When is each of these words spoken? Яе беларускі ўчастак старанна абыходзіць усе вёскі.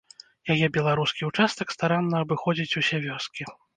Яе 0.53 0.69
беларускі 0.77 1.27
ўчастак 1.29 1.73
старанна 1.75 2.15
абыходзіць 2.25 2.77
усе 2.83 3.03
вёскі. 3.07 3.43